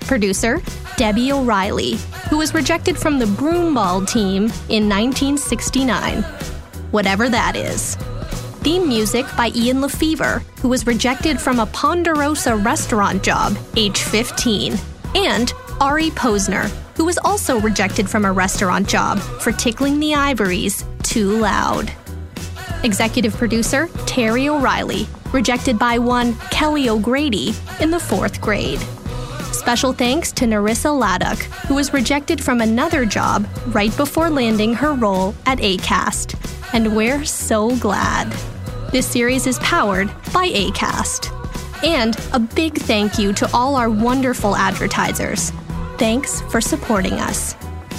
Producer, 0.00 0.62
Debbie 0.96 1.32
O'Reilly, 1.32 1.96
who 2.30 2.38
was 2.38 2.54
rejected 2.54 2.96
from 2.96 3.18
the 3.18 3.24
Broomball 3.24 4.08
team 4.08 4.44
in 4.68 4.88
1969. 4.88 6.22
Whatever 6.92 7.28
that 7.28 7.56
is. 7.56 7.96
Theme 8.62 8.88
music 8.88 9.26
by 9.36 9.52
Ian 9.54 9.80
LeFeuvre, 9.80 10.42
who 10.60 10.68
was 10.68 10.86
rejected 10.86 11.40
from 11.40 11.60
a 11.60 11.66
Ponderosa 11.66 12.56
restaurant 12.56 13.22
job, 13.22 13.56
age 13.76 14.00
15. 14.00 14.76
And 15.14 15.52
Ari 15.80 16.10
Posner, 16.10 16.68
who 16.96 17.04
was 17.04 17.18
also 17.18 17.60
rejected 17.60 18.08
from 18.08 18.24
a 18.24 18.32
restaurant 18.32 18.88
job 18.88 19.18
for 19.18 19.52
tickling 19.52 20.00
the 20.00 20.14
ivories 20.14 20.84
too 21.02 21.38
loud. 21.38 21.92
Executive 22.82 23.34
producer 23.36 23.88
Terry 24.06 24.48
O'Reilly, 24.48 25.06
rejected 25.32 25.78
by 25.78 25.98
one 25.98 26.34
Kelly 26.50 26.88
O'Grady 26.88 27.52
in 27.80 27.90
the 27.90 28.00
fourth 28.00 28.40
grade. 28.40 28.80
Special 29.52 29.92
thanks 29.92 30.32
to 30.32 30.46
Narissa 30.46 30.90
Laddock, 30.98 31.42
who 31.66 31.74
was 31.74 31.92
rejected 31.92 32.42
from 32.42 32.60
another 32.60 33.04
job 33.04 33.46
right 33.68 33.94
before 33.96 34.30
landing 34.30 34.72
her 34.74 34.94
role 34.94 35.34
at 35.44 35.58
ACAST. 35.58 36.34
And 36.72 36.96
we're 36.96 37.24
so 37.24 37.76
glad. 37.76 38.30
This 38.92 39.06
series 39.06 39.46
is 39.46 39.58
powered 39.58 40.08
by 40.32 40.48
ACAST. 40.48 41.32
And 41.84 42.16
a 42.32 42.38
big 42.38 42.78
thank 42.78 43.18
you 43.18 43.32
to 43.34 43.50
all 43.52 43.76
our 43.76 43.90
wonderful 43.90 44.56
advertisers. 44.56 45.52
Thanks 45.98 46.42
for 46.42 46.60
supporting 46.60 47.14
us. 47.14 47.54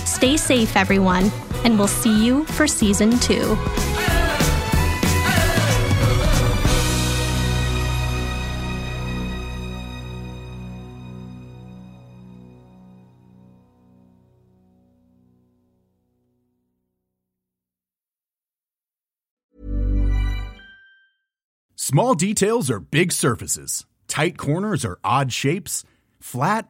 Stay 0.05 0.37
safe, 0.37 0.75
everyone, 0.77 1.31
and 1.63 1.77
we'll 1.77 1.87
see 1.87 2.25
you 2.25 2.45
for 2.45 2.67
season 2.67 3.17
two. 3.19 3.57
Small 21.89 22.15
details 22.15 22.69
are 22.69 22.81
big 22.81 23.13
surfaces. 23.13 23.85
Tight 24.09 24.37
corners 24.37 24.83
are 24.83 24.99
odd 25.05 25.31
shapes. 25.31 25.85
Flat, 26.19 26.69